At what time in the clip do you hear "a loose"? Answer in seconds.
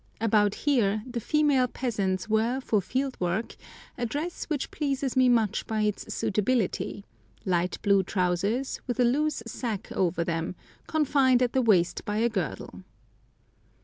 8.99-9.43